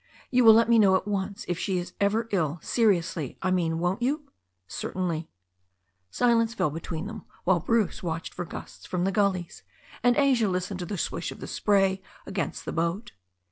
[0.31, 3.77] "You will let me know at once if she is ever ill— ^seriously, I mean,
[3.77, 4.31] won't you?"
[4.67, 5.29] "Certainly."
[6.09, 9.61] Silence fell between them, while Bruce watched for gusts from the gullies,
[10.01, 13.11] and Asia listened to the swish of the spray against the boat.